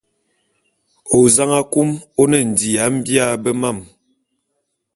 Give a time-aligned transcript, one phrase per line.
[1.17, 1.89] Ozang akum
[2.21, 3.77] one ndi ya mbia bé mam.